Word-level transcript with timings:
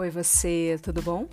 Oi, 0.00 0.08
você, 0.08 0.80
tudo 0.82 1.02
bom? 1.02 1.28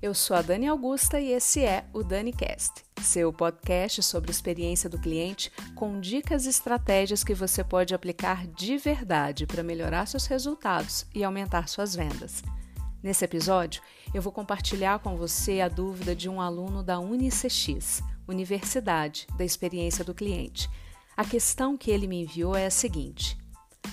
Eu 0.00 0.14
sou 0.14 0.34
a 0.34 0.40
Dani 0.40 0.66
Augusta 0.66 1.20
e 1.20 1.30
esse 1.30 1.62
é 1.62 1.84
o 1.92 2.02
DaniCast, 2.02 2.82
seu 3.02 3.30
podcast 3.30 4.02
sobre 4.02 4.30
experiência 4.30 4.88
do 4.88 4.98
cliente 4.98 5.52
com 5.74 6.00
dicas 6.00 6.46
e 6.46 6.48
estratégias 6.48 7.22
que 7.22 7.34
você 7.34 7.62
pode 7.62 7.94
aplicar 7.94 8.46
de 8.46 8.78
verdade 8.78 9.46
para 9.46 9.62
melhorar 9.62 10.06
seus 10.06 10.24
resultados 10.24 11.04
e 11.14 11.22
aumentar 11.22 11.68
suas 11.68 11.94
vendas. 11.94 12.42
Nesse 13.02 13.26
episódio, 13.26 13.82
eu 14.14 14.22
vou 14.22 14.32
compartilhar 14.32 15.00
com 15.00 15.14
você 15.14 15.60
a 15.60 15.68
dúvida 15.68 16.16
de 16.16 16.30
um 16.30 16.40
aluno 16.40 16.82
da 16.82 16.98
UniCX, 16.98 18.02
Universidade 18.26 19.26
da 19.36 19.44
Experiência 19.44 20.02
do 20.02 20.14
Cliente. 20.14 20.66
A 21.14 21.26
questão 21.26 21.76
que 21.76 21.90
ele 21.90 22.06
me 22.06 22.22
enviou 22.22 22.56
é 22.56 22.64
a 22.64 22.70
seguinte: 22.70 23.36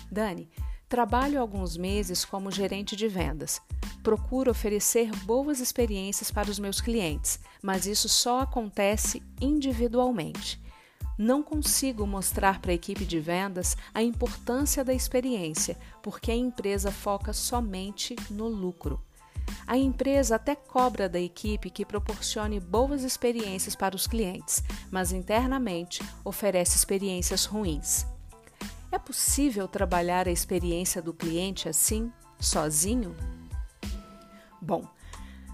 Dani, 0.10 0.50
trabalho 0.88 1.40
alguns 1.40 1.78
meses 1.78 2.24
como 2.24 2.52
gerente 2.52 2.96
de 2.96 3.08
vendas 3.08 3.62
Procuro 4.06 4.52
oferecer 4.52 5.10
boas 5.26 5.60
experiências 5.60 6.30
para 6.30 6.52
os 6.52 6.60
meus 6.60 6.80
clientes, 6.80 7.40
mas 7.60 7.88
isso 7.88 8.08
só 8.08 8.42
acontece 8.42 9.24
individualmente. 9.42 10.62
Não 11.18 11.42
consigo 11.42 12.06
mostrar 12.06 12.62
para 12.62 12.70
a 12.70 12.76
equipe 12.76 13.04
de 13.04 13.20
vendas 13.20 13.76
a 13.96 14.04
importância 14.04 14.86
da 14.86 14.94
experiência, 14.94 15.76
porque 16.04 16.30
a 16.30 16.36
empresa 16.36 16.92
foca 16.92 17.34
somente 17.34 18.16
no 18.30 18.48
lucro. 18.48 19.02
A 19.66 19.76
empresa 19.76 20.36
até 20.36 20.54
cobra 20.54 21.10
da 21.10 21.20
equipe 21.20 21.72
que 21.72 21.84
proporcione 21.84 22.60
boas 22.60 23.02
experiências 23.02 23.76
para 23.76 23.96
os 23.96 24.06
clientes, 24.06 24.62
mas 24.92 25.12
internamente 25.12 26.04
oferece 26.24 26.78
experiências 26.78 27.46
ruins. 27.46 28.06
Possível 29.06 29.68
trabalhar 29.68 30.28
a 30.28 30.32
experiência 30.32 31.00
do 31.00 31.14
cliente 31.14 31.70
assim, 31.70 32.12
sozinho? 32.40 33.16
Bom, 34.60 34.84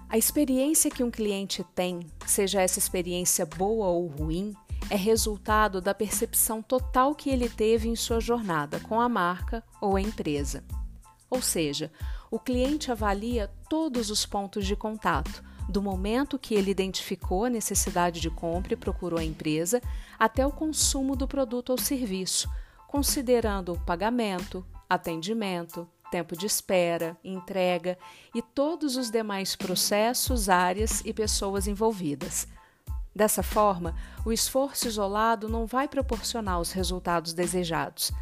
a 0.08 0.16
experiência 0.16 0.90
que 0.90 1.04
um 1.04 1.10
cliente 1.10 1.62
tem, 1.74 2.00
seja 2.26 2.62
essa 2.62 2.78
experiência 2.78 3.44
boa 3.44 3.88
ou 3.88 4.06
ruim, 4.06 4.54
é 4.88 4.96
resultado 4.96 5.82
da 5.82 5.94
percepção 5.94 6.62
total 6.62 7.14
que 7.14 7.28
ele 7.28 7.48
teve 7.48 7.90
em 7.90 7.94
sua 7.94 8.20
jornada 8.20 8.80
com 8.80 8.98
a 8.98 9.08
marca 9.08 9.62
ou 9.82 9.96
a 9.96 10.00
empresa. 10.00 10.64
Ou 11.28 11.42
seja, 11.42 11.92
o 12.30 12.38
cliente 12.38 12.90
avalia 12.90 13.50
todos 13.68 14.10
os 14.10 14.24
pontos 14.24 14.66
de 14.66 14.74
contato, 14.74 15.44
do 15.68 15.82
momento 15.82 16.38
que 16.38 16.54
ele 16.54 16.70
identificou 16.70 17.44
a 17.44 17.50
necessidade 17.50 18.18
de 18.18 18.30
compra 18.30 18.72
e 18.72 18.76
procurou 18.76 19.18
a 19.18 19.24
empresa, 19.24 19.80
até 20.18 20.46
o 20.46 20.52
consumo 20.52 21.14
do 21.14 21.28
produto 21.28 21.70
ou 21.70 21.78
serviço, 21.78 22.50
considerando 22.92 23.72
o 23.72 23.80
pagamento, 23.80 24.62
atendimento, 24.86 25.88
tempo 26.10 26.36
de 26.36 26.44
espera, 26.44 27.16
entrega 27.24 27.96
e 28.34 28.42
todos 28.42 28.98
os 28.98 29.10
demais 29.10 29.56
processos, 29.56 30.50
áreas 30.50 31.00
e 31.02 31.10
pessoas 31.14 31.66
envolvidas. 31.66 32.46
Dessa 33.16 33.42
forma, 33.42 33.94
o 34.26 34.30
esforço 34.30 34.86
isolado 34.86 35.48
não 35.48 35.64
vai 35.64 35.88
proporcionar 35.88 36.60
os 36.60 36.70
resultados 36.72 37.32
desejados. 37.32 38.12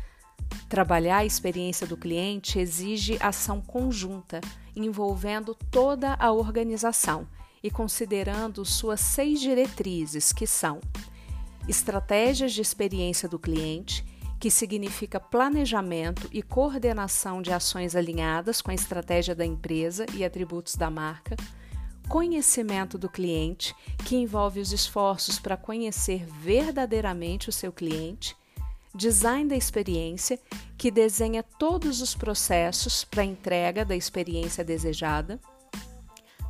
Trabalhar 0.69 1.19
a 1.19 1.27
experiência 1.27 1.85
do 1.85 1.97
cliente 1.97 2.61
exige 2.61 3.19
ação 3.21 3.61
conjunta, 3.61 4.41
envolvendo 4.77 5.53
toda 5.69 6.15
a 6.15 6.31
organização 6.31 7.27
e 7.61 7.73
considerando 7.73 8.65
suas 8.65 9.01
seis 9.01 9.41
diretrizes, 9.41 10.33
que 10.33 10.47
são 10.47 10.81
estratégias 11.69 12.53
de 12.53 12.61
experiência 12.61 13.29
do 13.29 13.39
cliente, 13.39 14.09
que 14.41 14.51
significa 14.51 15.21
planejamento 15.21 16.27
e 16.33 16.43
coordenação 16.43 17.43
de 17.43 17.53
ações 17.53 17.95
alinhadas 17.95 18.63
com 18.63 18.71
a 18.71 18.75
estratégia 18.75 19.35
da 19.35 19.45
empresa 19.45 20.07
e 20.15 20.25
atributos 20.25 20.77
da 20.77 20.91
marca, 20.91 21.37
conhecimento 22.09 22.97
do 22.97 23.09
cliente, 23.09 23.75
que 24.07 24.17
envolve 24.17 24.59
os 24.59 24.73
esforços 24.73 25.39
para 25.39 25.59
conhecer 25.59 26.25
verdadeiramente 26.25 27.51
o 27.51 27.53
seu 27.53 27.71
cliente, 27.71 28.35
design 28.95 29.47
da 29.47 29.57
experiência, 29.57 30.41
que 30.79 30.91
desenha 30.91 31.43
todos 31.43 32.01
os 32.01 32.15
processos 32.15 33.05
para 33.05 33.23
entrega 33.23 33.85
da 33.85 33.95
experiência 33.95 34.65
desejada, 34.65 35.39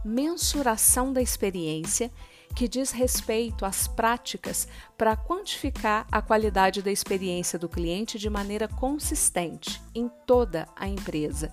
mensuração 0.05 1.13
da 1.13 1.21
experiência, 1.21 2.11
que 2.55 2.69
diz 2.69 2.91
respeito 2.91 3.65
às 3.65 3.87
práticas 3.87 4.69
para 4.97 5.17
quantificar 5.17 6.07
a 6.11 6.21
qualidade 6.21 6.83
da 6.83 6.91
experiência 6.91 7.59
do 7.59 7.69
cliente 7.69 8.19
de 8.19 8.29
maneira 8.29 8.69
consistente 8.69 9.81
em 9.95 10.11
toda 10.27 10.67
a 10.77 10.89
empresa. 10.89 11.53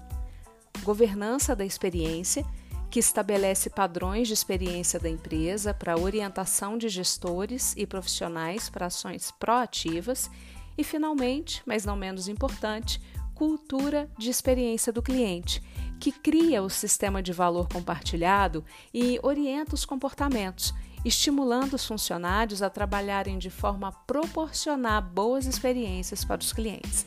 Governança 0.84 1.56
da 1.56 1.66
experiência, 1.66 2.46
que 2.90 3.00
estabelece 3.00 3.70
padrões 3.70 4.28
de 4.28 4.34
experiência 4.34 5.00
da 5.00 5.10
empresa 5.10 5.74
para 5.74 6.00
orientação 6.00 6.78
de 6.78 6.88
gestores 6.88 7.74
e 7.76 7.86
profissionais 7.86 8.70
para 8.70 8.86
ações 8.86 9.32
proativas. 9.32 10.32
E, 10.78 10.84
finalmente, 10.84 11.62
mas 11.66 11.84
não 11.86 11.96
menos 11.96 12.28
importante, 12.28 13.02
cultura 13.36 14.10
de 14.18 14.30
experiência 14.30 14.92
do 14.92 15.02
cliente, 15.02 15.62
que 16.00 16.12
cria 16.12 16.62
o 16.62 16.70
sistema 16.70 17.22
de 17.22 17.34
valor 17.34 17.68
compartilhado 17.68 18.64
e 18.94 19.20
orienta 19.24 19.76
os 19.76 19.86
comportamentos 19.86 20.74
estimulando 21.08 21.76
os 21.76 21.86
funcionários 21.86 22.62
a 22.62 22.70
trabalharem 22.70 23.38
de 23.38 23.50
forma 23.50 23.88
a 23.88 23.92
proporcionar 23.92 25.02
boas 25.02 25.46
experiências 25.46 26.26
para 26.26 26.42
os 26.42 26.52
clientes. 26.52 27.06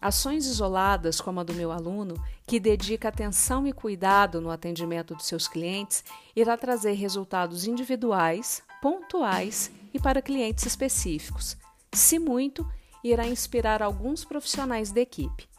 Ações 0.00 0.46
isoladas, 0.46 1.20
como 1.20 1.38
a 1.38 1.44
do 1.44 1.54
meu 1.54 1.70
aluno, 1.70 2.14
que 2.44 2.58
dedica 2.58 3.08
atenção 3.08 3.66
e 3.66 3.72
cuidado 3.72 4.40
no 4.40 4.50
atendimento 4.50 5.14
dos 5.14 5.26
seus 5.26 5.46
clientes, 5.46 6.04
irá 6.34 6.56
trazer 6.56 6.94
resultados 6.94 7.66
individuais, 7.66 8.62
pontuais 8.80 9.70
e 9.94 10.00
para 10.00 10.20
clientes 10.20 10.66
específicos. 10.66 11.56
Se 11.92 12.18
muito, 12.18 12.66
irá 13.04 13.28
inspirar 13.28 13.80
alguns 13.80 14.24
profissionais 14.24 14.90
da 14.90 15.00
equipe. 15.00 15.51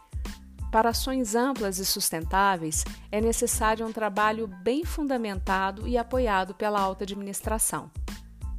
Para 0.73 0.89
ações 0.89 1.35
amplas 1.35 1.77
e 1.77 1.85
sustentáveis, 1.85 2.83
é 3.11 3.21
necessário 3.21 3.85
um 3.85 3.91
trabalho 3.93 4.47
bem 4.47 4.83
fundamentado 4.83 5.87
e 5.87 5.99
apoiado 5.99 6.55
pela 6.55 6.81
alta 6.81 7.03
administração. 7.03 7.91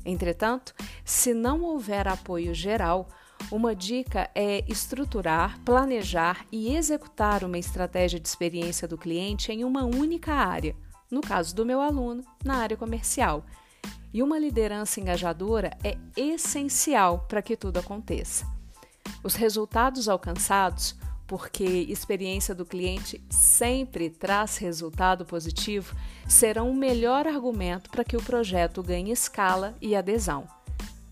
Entretanto, 0.07 0.73
se 1.05 1.35
não 1.35 1.63
houver 1.63 2.07
apoio 2.07 2.55
geral, 2.55 3.09
uma 3.51 3.75
dica 3.75 4.31
é 4.33 4.65
estruturar, 4.69 5.59
planejar 5.65 6.47
e 6.53 6.77
executar 6.77 7.43
uma 7.43 7.59
estratégia 7.59 8.21
de 8.21 8.29
experiência 8.29 8.87
do 8.87 8.97
cliente 8.97 9.51
em 9.51 9.65
uma 9.65 9.83
única 9.85 10.35
área, 10.35 10.77
no 11.11 11.21
caso 11.21 11.53
do 11.53 11.67
meu 11.67 11.81
aluno, 11.81 12.23
na 12.45 12.59
área 12.59 12.77
comercial. 12.77 13.45
E 14.13 14.23
uma 14.23 14.39
liderança 14.39 15.01
engajadora 15.01 15.77
é 15.83 15.99
essencial 16.17 17.27
para 17.27 17.43
que 17.43 17.57
tudo 17.57 17.81
aconteça. 17.81 18.47
Os 19.25 19.35
resultados 19.35 20.09
alcançados 20.09 20.95
porque 21.27 21.65
experiência 21.65 22.55
do 22.55 22.65
cliente 22.65 23.23
sempre 23.31 24.11
traz 24.11 24.57
resultado 24.59 25.25
positivo, 25.25 25.95
serão 26.29 26.71
o 26.71 26.75
melhor 26.75 27.27
argumento 27.27 27.91
para 27.91 28.05
que 28.05 28.17
o 28.17 28.23
projeto 28.23 28.83
ganhe 28.83 29.12
escala 29.12 29.75
e 29.81 29.97
adesão. 29.97 30.47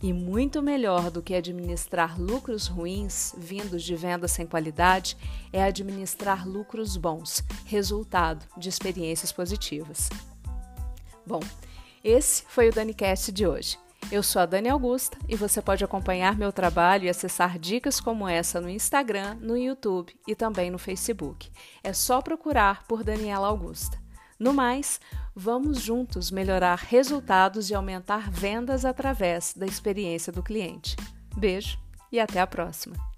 E 0.03 0.13
muito 0.13 0.61
melhor 0.61 1.13
do 1.13 1.23
que 1.23 1.33
administrar 1.33 2.21
lucros 2.21 2.67
ruins 2.67 3.33
vindos 3.39 3.85
de 3.85 3.95
vendas 3.95 4.33
sem 4.33 4.45
qualidade 4.45 5.17
é 5.53 5.63
administrar 5.63 6.47
lucros 6.47 6.97
bons, 6.97 7.45
resultado 7.65 8.45
de 8.57 8.69
experiências 8.69 9.31
positivas. 9.31 10.11
Bom, 11.25 11.41
esse 12.03 12.43
foi 12.49 12.69
o 12.69 12.73
DaniCast 12.73 13.31
de 13.31 13.47
hoje. 13.47 13.79
Eu 14.11 14.23
sou 14.23 14.43
a 14.43 14.47
Dani 14.47 14.69
Augusta 14.69 15.17
e 15.29 15.37
você 15.37 15.63
pode 15.63 15.85
acompanhar 15.85 16.37
meu 16.37 16.53
trabalho 16.53 17.05
e 17.05 17.09
acessar 17.09 17.59
dicas 17.59 18.01
como 18.01 18.29
essa 18.29 18.61
no 18.61 18.69
Instagram, 18.69 19.37
no 19.41 19.57
YouTube 19.57 20.15
e 20.27 20.35
também 20.35 20.71
no 20.71 20.79
Facebook. 20.79 21.51
É 21.83 21.93
só 21.93 22.21
procurar 22.21 22.85
por 22.87 23.03
Daniela 23.03 23.49
Augusta. 23.49 23.99
No 24.39 24.53
mais, 24.53 25.01
vamos 25.35 25.81
juntos 25.81 26.31
melhorar 26.31 26.77
resultados 26.77 27.71
e 27.71 27.75
aumentar 27.75 28.31
vendas 28.31 28.85
através 28.85 29.55
da 29.55 29.67
experiência 29.67 30.33
do 30.33 30.43
cliente. 30.43 30.97
Beijo 31.37 31.79
e 32.11 32.21
até 32.21 32.41
a 32.41 32.47
próxima! 32.47 33.12